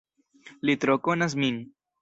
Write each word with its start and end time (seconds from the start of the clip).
Li 0.69 0.77
tro 0.85 0.97
konas 1.09 1.37
min. 1.45 1.65